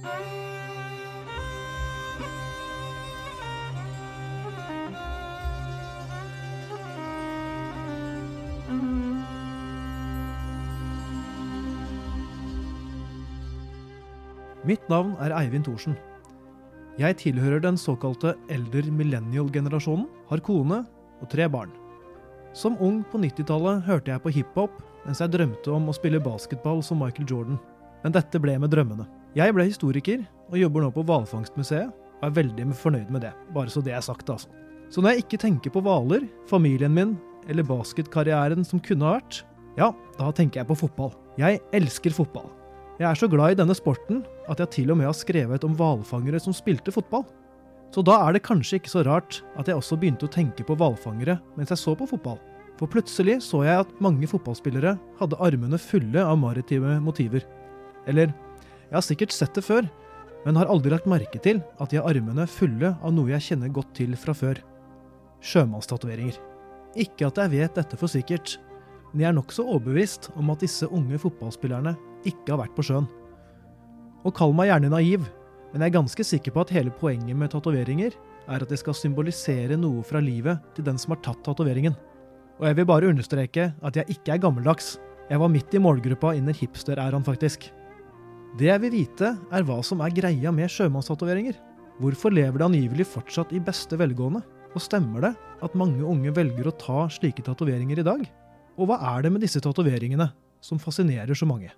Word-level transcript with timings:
Mitt 0.00 0.12
navn 14.92 15.16
er 15.18 15.32
Eivind 15.34 15.64
Thorsen. 15.66 15.96
Jeg 17.00 17.16
tilhører 17.16 17.60
den 17.64 17.76
såkalte 17.80 18.34
elder 18.52 18.90
millennial-generasjonen, 18.92 20.06
har 20.28 20.42
kone 20.46 20.84
og 21.20 21.30
tre 21.32 21.48
barn. 21.48 21.72
Som 22.56 22.76
ung 22.80 23.04
på 23.04 23.18
90-tallet 23.18 23.82
hørte 23.86 24.12
jeg 24.14 24.22
på 24.22 24.32
hiphop 24.34 24.80
mens 25.06 25.20
jeg 25.22 25.32
drømte 25.32 25.72
om 25.72 25.88
å 25.88 25.96
spille 25.96 26.20
basketball 26.20 26.82
som 26.84 27.00
Michael 27.00 27.28
Jordan. 27.30 27.58
Men 28.04 28.14
dette 28.14 28.40
ble 28.42 28.58
med 28.60 28.72
drømmene. 28.72 29.19
Jeg 29.38 29.54
ble 29.54 29.68
historiker 29.68 30.22
og 30.50 30.58
jobber 30.58 30.82
nå 30.82 30.90
på 30.94 31.04
Hvalfangstmuseet, 31.06 31.90
og 32.20 32.24
er 32.26 32.34
veldig 32.34 32.64
fornøyd 32.76 33.12
med 33.14 33.22
det. 33.24 33.30
Bare 33.54 33.70
så 33.70 33.82
det 33.84 33.94
er 33.94 34.02
sagt, 34.04 34.28
altså. 34.28 34.50
Så 34.90 35.00
når 35.00 35.14
jeg 35.14 35.24
ikke 35.24 35.38
tenker 35.44 35.70
på 35.70 35.82
hvaler, 35.86 36.24
familien 36.50 36.92
min 36.92 37.14
eller 37.48 37.62
basketkarrieren 37.66 38.66
som 38.66 38.82
kunne 38.82 39.06
ha 39.06 39.20
vært, 39.20 39.44
ja, 39.78 39.92
da 40.18 40.32
tenker 40.34 40.60
jeg 40.60 40.68
på 40.68 40.80
fotball. 40.82 41.12
Jeg 41.38 41.60
elsker 41.76 42.12
fotball. 42.12 42.50
Jeg 42.98 43.06
er 43.06 43.16
så 43.16 43.30
glad 43.30 43.54
i 43.54 43.60
denne 43.62 43.76
sporten 43.78 44.24
at 44.50 44.60
jeg 44.60 44.74
til 44.74 44.90
og 44.92 44.98
med 44.98 45.08
har 45.08 45.16
skrevet 45.16 45.62
om 45.64 45.78
hvalfangere 45.78 46.42
som 46.42 46.52
spilte 46.56 46.92
fotball. 46.92 47.22
Så 47.94 48.02
da 48.06 48.18
er 48.26 48.34
det 48.34 48.44
kanskje 48.46 48.80
ikke 48.80 48.92
så 48.92 49.06
rart 49.06 49.40
at 49.58 49.70
jeg 49.70 49.78
også 49.78 49.96
begynte 49.98 50.26
å 50.26 50.34
tenke 50.34 50.66
på 50.66 50.76
hvalfangere 50.78 51.38
mens 51.54 51.70
jeg 51.72 51.80
så 51.80 51.94
på 51.96 52.10
fotball. 52.10 52.36
For 52.82 52.90
plutselig 52.90 53.38
så 53.46 53.62
jeg 53.64 53.86
at 53.86 53.96
mange 54.02 54.28
fotballspillere 54.30 54.98
hadde 55.22 55.40
armene 55.40 55.78
fulle 55.80 56.22
av 56.26 56.38
maritime 56.42 56.98
motiver. 57.04 57.46
Eller, 58.10 58.34
jeg 58.90 58.96
har 58.98 59.06
sikkert 59.06 59.34
sett 59.34 59.54
det 59.54 59.62
før, 59.62 59.86
men 60.44 60.56
har 60.58 60.70
aldri 60.72 60.90
lagt 60.90 61.06
merke 61.10 61.38
til 61.42 61.60
at 61.78 61.92
de 61.92 62.00
har 62.00 62.08
armene 62.10 62.46
fulle 62.50 62.94
av 62.98 63.12
noe 63.14 63.30
jeg 63.30 63.50
kjenner 63.50 63.70
godt 63.70 63.92
til 63.94 64.16
fra 64.18 64.34
før. 64.34 64.58
Sjømannstatoveringer. 65.46 66.40
Ikke 66.98 67.28
at 67.28 67.38
jeg 67.38 67.52
vet 67.52 67.76
dette 67.78 67.98
for 68.00 68.10
sikkert, 68.10 68.56
men 69.12 69.22
jeg 69.22 69.30
er 69.30 69.36
nokså 69.36 69.62
overbevist 69.62 70.30
om 70.34 70.50
at 70.50 70.64
disse 70.64 70.88
unge 70.90 71.20
fotballspillerne 71.22 71.94
ikke 72.26 72.50
har 72.50 72.64
vært 72.64 72.74
på 72.74 72.88
sjøen. 72.88 73.06
Og 74.26 74.34
kall 74.36 74.52
meg 74.56 74.72
gjerne 74.72 74.90
naiv, 74.92 75.24
men 75.70 75.84
jeg 75.84 75.92
er 75.92 75.98
ganske 76.00 76.26
sikker 76.26 76.54
på 76.54 76.64
at 76.64 76.74
hele 76.74 76.92
poenget 76.98 77.38
med 77.38 77.52
tatoveringer 77.54 78.16
er 78.50 78.64
at 78.64 78.70
det 78.70 78.80
skal 78.80 78.96
symbolisere 78.96 79.78
noe 79.78 80.02
fra 80.06 80.22
livet 80.24 80.58
til 80.74 80.86
den 80.88 80.98
som 80.98 81.14
har 81.14 81.22
tatt 81.24 81.44
tatoveringen. 81.46 81.94
Og 82.58 82.66
jeg 82.68 82.80
vil 82.80 82.88
bare 82.90 83.08
understreke 83.08 83.70
at 83.72 83.96
jeg 83.96 84.16
ikke 84.18 84.34
er 84.34 84.42
gammeldags. 84.42 84.96
Jeg 85.30 85.40
var 85.40 85.52
midt 85.52 85.74
i 85.74 85.80
målgruppa 85.80 86.34
innen 86.36 86.56
hipster-æraen, 86.56 87.24
faktisk. 87.24 87.70
Det 88.58 88.66
jeg 88.66 88.82
vil 88.82 88.90
vite, 88.92 89.34
er 89.54 89.66
hva 89.66 89.76
som 89.86 90.00
er 90.02 90.14
greia 90.14 90.50
med 90.50 90.70
sjømannstatoveringer. 90.72 91.54
Hvorfor 92.02 92.32
lever 92.34 92.58
det 92.58 92.66
angivelig 92.66 93.06
fortsatt 93.12 93.52
i 93.54 93.60
beste 93.62 93.98
velgående? 94.00 94.42
Og 94.74 94.82
stemmer 94.82 95.22
det 95.22 95.30
at 95.62 95.76
mange 95.78 96.02
unge 96.06 96.32
velger 96.34 96.70
å 96.70 96.74
ta 96.78 97.04
slike 97.12 97.44
tatoveringer 97.46 98.02
i 98.02 98.06
dag? 98.06 98.24
Og 98.78 98.90
hva 98.90 98.98
er 99.12 99.26
det 99.26 99.32
med 99.34 99.44
disse 99.44 99.62
tatoveringene 99.62 100.30
som 100.64 100.82
fascinerer 100.82 101.36
så 101.38 101.46
mange? 101.46 101.70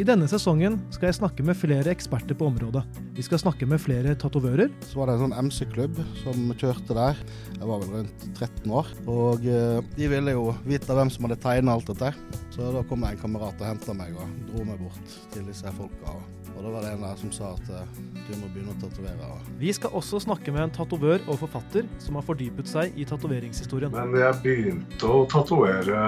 I 0.00 0.04
denne 0.08 0.24
sesongen 0.30 0.78
skal 0.94 1.10
jeg 1.10 1.18
snakke 1.18 1.44
med 1.44 1.58
flere 1.60 1.90
eksperter 1.92 2.36
på 2.38 2.46
området. 2.48 2.80
Vi 3.12 3.24
skal 3.26 3.40
snakke 3.42 3.66
med 3.68 3.82
flere 3.82 4.14
tatovører. 4.16 4.70
Så 4.88 4.96
var 4.96 5.10
det 5.10 5.18
en 5.18 5.26
sånn 5.26 5.34
MC-klubb 5.44 5.98
som 6.22 6.54
kjørte 6.54 6.96
der. 6.96 7.20
Jeg 7.58 7.68
var 7.68 7.82
vel 7.82 7.92
rundt 7.98 8.24
13 8.30 8.72
år. 8.80 8.88
Og 9.12 9.44
eh, 9.44 9.82
de 9.98 10.08
ville 10.08 10.32
jo 10.32 10.54
vite 10.64 10.96
hvem 10.96 11.12
som 11.12 11.28
hadde 11.28 11.36
tegna 11.44 11.76
alt 11.76 11.92
dette. 11.92 12.14
Så 12.54 12.72
da 12.72 12.80
kom 12.88 13.04
det 13.04 13.12
en 13.12 13.20
kamerat 13.26 13.60
og 13.60 13.68
henta 13.74 13.92
meg 13.98 14.16
og 14.16 14.40
dro 14.48 14.64
meg 14.70 14.80
bort 14.80 15.16
til 15.34 15.44
disse 15.50 15.76
folka. 15.76 16.16
Og 16.54 16.64
da 16.64 16.72
var 16.72 16.86
det 16.86 16.94
en 16.94 17.04
der 17.04 17.20
som 17.20 17.36
sa 17.36 17.52
at 17.58 17.72
eh, 17.76 17.94
du 18.24 18.34
må 18.40 18.48
begynne 18.54 18.72
å 18.72 18.80
tatovere. 18.80 19.32
Vi 19.60 19.74
skal 19.76 19.92
også 20.00 20.22
snakke 20.24 20.54
med 20.56 20.70
en 20.70 20.78
tatovør 20.80 21.26
og 21.26 21.42
forfatter 21.44 21.84
som 22.00 22.16
har 22.16 22.24
fordypet 22.24 22.72
seg 22.72 22.96
i 22.96 23.04
tatoveringshistorien. 23.10 23.92
Men 23.92 24.16
jeg 24.16 24.40
begynte 24.46 25.12
å 25.12 25.26
tatovere 25.28 26.06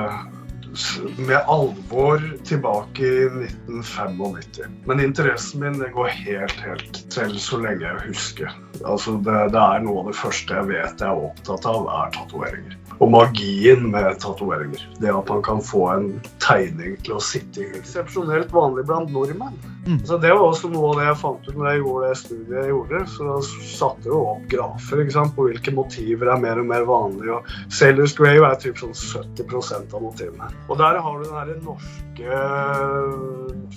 med 1.16 1.36
alvor 1.46 2.22
tilbake 2.44 3.02
i 3.02 3.24
1995. 3.24 4.70
Men 4.84 5.00
interessen 5.00 5.60
min 5.60 5.78
det 5.78 5.88
går 5.94 6.06
helt, 6.06 6.60
helt 6.60 7.02
til 7.10 7.38
så 7.40 7.60
lenge 7.60 7.84
jeg 7.86 8.06
husker. 8.06 8.54
Altså 8.84 9.16
det, 9.22 9.38
det 9.52 9.60
er 9.62 9.82
noe 9.84 10.02
av 10.02 10.08
det 10.10 10.18
første 10.18 10.56
jeg 10.56 10.70
vet 10.70 11.02
jeg 11.04 11.08
er 11.08 11.26
opptatt 11.28 11.68
av, 11.68 11.90
er 12.02 12.14
tatoveringer. 12.16 12.78
Og 13.02 13.10
magien 13.10 13.84
med 13.90 14.18
tatoveringer. 14.22 14.82
Det 15.00 15.10
at 15.12 15.28
man 15.28 15.42
kan 15.42 15.62
få 15.64 15.86
en 15.92 16.08
tegning 16.42 16.96
til 17.02 17.16
å 17.18 17.22
sitte 17.22 17.64
i. 17.64 17.68
Eksepsjonelt 17.80 18.52
vanlig 18.54 18.86
blant 18.88 19.12
nordmenn. 19.14 19.58
Mm. 19.86 19.98
Så 20.06 20.18
Det 20.22 20.30
var 20.30 20.44
også 20.46 20.70
noe 20.70 20.92
av 20.92 21.00
det 21.00 21.06
jeg 21.08 21.18
fant 21.18 21.48
ut 21.48 21.56
når 21.56 21.68
jeg 21.68 21.80
gjorde 21.82 22.08
det 22.08 22.18
studiet 22.20 22.58
jeg 22.60 22.70
gjorde. 22.70 23.00
Så 23.10 23.26
da 23.26 23.38
satte 23.42 24.06
jeg 24.06 24.12
jo 24.14 24.20
opp 24.34 24.44
grafer 24.52 25.04
på 25.36 25.48
hvilke 25.48 25.74
motiver 25.74 26.30
er 26.32 26.44
mer 26.44 26.62
og 26.62 26.68
mer 26.70 26.86
vanlige. 26.86 27.38
Og 27.40 27.72
Sailors 27.74 28.14
Grave 28.18 28.50
er 28.50 28.60
typ 28.62 28.78
sånn 28.78 28.94
70% 28.94 29.96
av 29.96 30.06
motivene. 30.06 30.50
Og 30.70 30.78
der 30.78 31.00
har 31.02 31.18
du 31.18 31.24
den 31.26 31.34
her 31.34 31.48
norske 31.64 32.36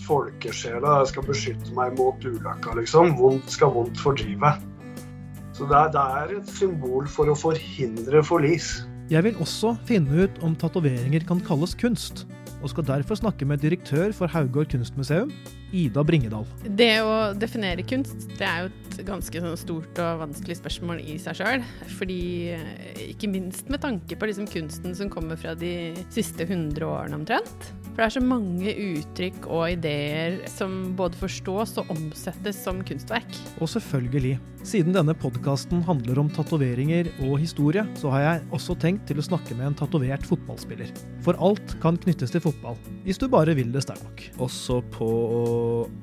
folkesjela. 0.05 0.99
Jeg 1.01 1.11
skal 1.11 1.27
beskytte 1.27 1.73
meg 1.77 1.95
mot 1.97 2.21
ulykka, 2.21 2.75
liksom. 2.77 3.15
Vondt 3.19 3.49
skal 3.51 3.73
vondt 3.73 3.99
fordrive. 4.01 4.53
Så 5.55 5.67
det 5.69 5.77
er, 5.79 5.91
det 5.95 6.03
er 6.19 6.35
et 6.41 6.51
symbol 6.51 7.07
for 7.09 7.31
å 7.31 7.37
forhindre 7.39 8.21
forlis. 8.27 8.83
Jeg 9.11 9.23
vil 9.23 9.37
også 9.41 9.75
finne 9.87 10.25
ut 10.25 10.39
om 10.43 10.55
tatoveringer 10.57 11.23
kan 11.29 11.41
kalles 11.45 11.75
kunst, 11.77 12.25
og 12.61 12.71
skal 12.71 12.87
derfor 12.87 13.19
snakke 13.19 13.45
med 13.47 13.61
direktør 13.63 14.13
for 14.15 14.31
Haugård 14.31 14.71
kunstmuseum, 14.71 15.31
Ida 15.75 16.03
Bringedal. 16.07 16.45
Det 16.65 16.91
å 17.03 17.15
definere 17.37 17.85
kunst, 17.87 18.27
det 18.39 18.47
er 18.47 18.65
jo 18.65 18.71
et 18.71 18.99
ganske 19.07 19.41
sånn 19.43 19.57
stort 19.59 20.01
og 20.03 20.21
vanskelig 20.23 20.59
spørsmål 20.61 21.01
i 21.03 21.17
seg 21.21 21.39
sjøl. 21.41 21.65
Fordi 21.97 22.21
ikke 23.09 23.31
minst 23.31 23.69
med 23.71 23.83
tanke 23.83 24.17
på 24.17 24.29
liksom 24.31 24.47
kunsten 24.51 24.95
som 24.97 25.11
kommer 25.13 25.39
fra 25.39 25.55
de 25.59 25.93
siste 26.15 26.47
100 26.47 26.87
årene 26.87 27.19
omtrent. 27.21 27.71
For 27.95 28.03
det 28.03 28.09
er 28.09 28.13
så 28.17 28.21
mange 28.27 28.71
uttrykk 28.75 29.45
og 29.47 29.61
ideer 29.77 30.41
som 30.51 30.71
både 30.99 31.15
forstås 31.15 31.77
og 31.79 31.93
omsettes 31.93 32.57
som 32.65 32.81
kunstverk. 32.83 33.37
Og 33.63 33.69
selvfølgelig, 33.71 34.33
siden 34.67 34.91
denne 34.97 35.15
podkasten 35.15 35.79
handler 35.87 36.19
om 36.19 36.27
tatoveringer 36.35 37.07
og 37.23 37.37
historie, 37.39 37.85
så 37.95 38.11
har 38.11 38.25
jeg 38.25 38.41
også 38.57 38.75
tenkt 38.83 39.05
til 39.07 39.21
å 39.21 39.23
snakke 39.23 39.55
med 39.55 39.69
en 39.69 39.77
tatovert 39.79 40.27
fotballspiller. 40.27 40.91
For 41.23 41.39
alt 41.39 41.77
kan 41.79 41.95
knyttes 42.03 42.35
til 42.35 42.43
fotball, 42.43 42.75
hvis 43.07 43.21
du 43.21 43.29
bare 43.31 43.55
vil 43.55 43.71
det 43.71 43.85
sterkt 43.87 44.03
nok. 44.03 44.25
Også 44.43 44.81
på 44.91 45.09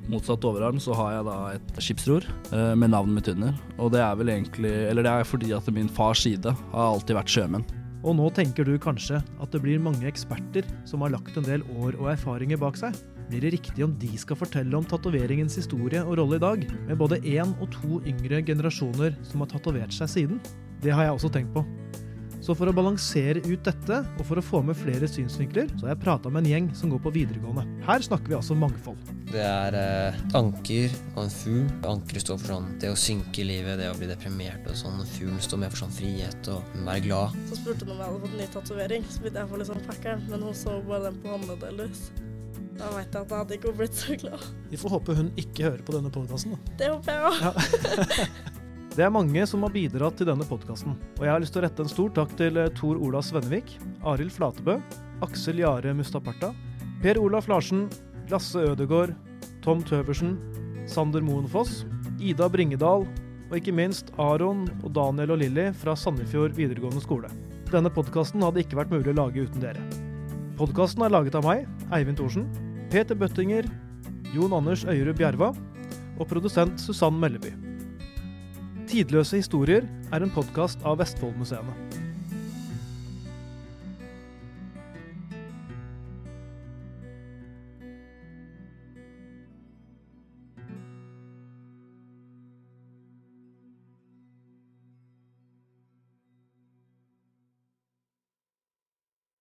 motsatt 0.09 0.49
overarm 0.49 0.81
så 0.81 0.97
har 0.97 1.19
jeg 1.19 1.29
da 1.29 1.37
et 1.59 1.77
skipsror 1.77 2.25
eh, 2.25 2.73
med 2.73 2.89
navnet 2.95 3.19
mitt 3.19 3.31
under. 3.35 3.53
Og 3.77 3.93
det 3.93 4.01
er 4.01 4.17
vel 4.17 4.33
egentlig 4.33 4.73
Eller 4.89 5.05
det 5.05 5.13
er 5.13 5.29
fordi 5.29 5.53
at 5.53 5.69
min 5.77 5.93
fars 5.93 6.25
side 6.25 6.57
har 6.73 6.89
alltid 6.89 7.21
vært 7.21 7.37
sjømenn. 7.37 7.69
Og 8.03 8.17
nå 8.19 8.27
tenker 8.35 8.67
du 8.67 8.75
kanskje 8.81 9.21
at 9.23 9.53
det 9.53 9.61
blir 9.63 9.81
mange 9.81 10.07
eksperter 10.09 10.67
som 10.87 11.05
har 11.05 11.13
lagt 11.13 11.37
en 11.39 11.47
del 11.47 11.63
år 11.79 11.95
og 11.95 12.11
erfaringer 12.11 12.59
bak 12.59 12.79
seg. 12.79 12.97
Blir 13.29 13.45
det 13.45 13.53
riktig 13.55 13.85
om 13.85 13.93
de 14.01 14.11
skal 14.19 14.37
fortelle 14.37 14.75
om 14.75 14.87
tatoveringens 14.87 15.55
historie 15.61 16.03
og 16.03 16.17
rolle 16.19 16.37
i 16.37 16.43
dag, 16.43 16.65
med 16.89 16.99
både 16.99 17.21
én 17.23 17.55
og 17.63 17.71
to 17.71 18.01
yngre 18.03 18.43
generasjoner 18.43 19.15
som 19.23 19.45
har 19.45 19.53
tatovert 19.55 19.95
seg 19.95 20.11
siden? 20.11 20.43
Det 20.83 20.91
har 20.91 21.07
jeg 21.07 21.15
også 21.15 21.31
tenkt 21.31 21.55
på. 21.55 21.63
Så 22.43 22.51
for 22.59 22.67
å 22.67 22.73
balansere 22.75 23.39
ut 23.45 23.61
dette, 23.63 24.01
og 24.19 24.25
for 24.27 24.39
å 24.39 24.43
få 24.43 24.59
med 24.67 24.75
flere 24.75 25.07
synsvinkler, 25.07 25.69
så 25.77 25.87
har 25.87 25.93
jeg 25.93 26.01
prata 26.03 26.31
med 26.33 26.43
en 26.43 26.49
gjeng 26.51 26.65
som 26.75 26.91
går 26.91 26.99
på 27.05 27.13
videregående. 27.15 27.63
Her 27.87 28.03
snakker 28.03 28.33
vi 28.33 28.35
altså 28.35 28.57
mangfold. 28.59 28.99
Det 29.31 29.39
er 29.39 29.77
eh, 29.79 30.17
anker 30.35 30.91
og 31.13 31.21
en 31.23 31.31
fugl. 31.31 31.69
Ankeret 31.87 32.25
står 32.25 32.41
for 32.41 32.55
sånn 32.55 32.67
det 32.83 32.91
å 32.91 32.97
synke 32.99 33.45
i 33.45 33.47
livet, 33.47 33.79
det 33.79 33.87
å 33.87 33.95
bli 33.95 34.09
deprimert 34.11 34.67
og 34.67 34.75
sånn. 34.75 34.99
Fuglen 35.13 35.39
står 35.43 35.61
mer 35.63 35.71
for 35.71 35.85
sånn 35.85 35.95
frihet 35.95 36.49
og 36.51 36.75
være 36.83 37.05
glad. 37.07 37.37
Så 37.47 37.61
spurte 37.61 37.87
hun 37.87 37.95
om 37.95 38.01
jeg 38.03 38.09
hadde 38.09 38.23
fått 38.25 38.35
ny 38.41 38.47
tatovering, 38.57 39.07
så 39.07 39.23
begynte 39.23 39.39
jeg 39.39 39.47
å 39.47 39.53
få 39.53 39.61
litt 39.61 39.71
sånn 39.71 39.85
packeren, 39.87 40.25
men 40.33 40.43
hun 40.43 40.57
så 40.57 40.75
bare 40.89 41.07
den 41.07 41.21
på 41.23 41.59
delvis. 41.63 42.09
Da 42.73 42.89
veit 42.91 43.07
jeg 43.07 43.21
at 43.21 43.31
jeg 43.31 43.37
hadde 43.37 43.55
ikke 43.55 43.73
blitt 43.77 43.95
så 43.95 44.17
glad. 44.19 44.49
Vi 44.73 44.81
får 44.81 44.97
håpe 44.97 45.15
hun 45.15 45.31
ikke 45.39 45.69
hører 45.69 45.85
på 45.87 45.95
denne 45.95 46.11
podkasten, 46.11 46.57
da. 46.57 46.75
Det 46.81 46.91
håper 46.91 47.15
jeg 47.15 47.31
òg. 47.31 47.39
Ja. 47.47 48.59
Det 48.93 49.01
er 49.01 49.09
mange 49.09 49.41
som 49.49 49.63
har 49.65 49.71
bidratt 49.73 50.19
til 50.19 50.27
denne 50.29 50.45
podkasten, 50.45 50.93
og 51.17 51.23
jeg 51.25 51.31
har 51.33 51.41
lyst 51.41 51.55
til 51.55 51.63
å 51.63 51.65
rette 51.65 51.81
en 51.81 51.89
stor 51.89 52.11
takk 52.13 52.35
til 52.37 52.59
eh, 52.61 52.69
Tor 52.77 52.99
Ola 53.01 53.23
Svennevik, 53.25 53.71
Arild 54.05 54.29
Flatebø, 54.35 54.75
Aksel 55.25 55.63
Jare 55.63 55.95
Mustaparta, 55.97 56.51
Per 57.01 57.17
Olaf 57.17 57.49
Larsen, 57.49 57.87
Lasse 58.29 58.61
Ødegård, 58.61 59.15
Tom 59.65 59.81
Tøversen, 59.81 60.35
Sander 60.85 61.25
Moenfoss, 61.25 61.87
Ida 62.21 62.45
Bringedal 62.53 63.07
og 63.07 63.57
ikke 63.57 63.73
minst 63.73 64.13
Aron 64.21 64.67
og 64.83 64.93
Daniel 64.93 65.33
og 65.33 65.41
Lilly 65.41 65.71
fra 65.81 65.97
Sandefjord 65.97 66.53
videregående 66.59 67.01
skole. 67.01 67.33
Denne 67.73 67.89
podkasten 67.89 68.45
hadde 68.45 68.61
ikke 68.61 68.77
vært 68.77 68.93
mulig 68.93 69.09
å 69.09 69.17
lage 69.23 69.49
uten 69.49 69.65
dere. 69.65 69.81
Podkasten 70.59 71.01
er 71.01 71.17
laget 71.17 71.41
av 71.41 71.49
meg, 71.49 71.65
Eivind 71.89 72.21
Thorsen, 72.21 72.45
Peter 72.93 73.17
Bøttinger, 73.17 73.65
Jon 74.37 74.53
Anders 74.53 74.85
Øyerud 74.85 75.17
Bjerva 75.17 75.49
og 76.19 76.27
produsent 76.29 76.77
Susann 76.77 77.17
Melleby. 77.17 77.72
Tidløse 78.93 79.39
historier 79.39 79.87
er 80.13 80.21
en 80.21 80.29
podkast 80.29 80.83
av 80.85 80.99
Vestfoldmuseene. 80.99 82.02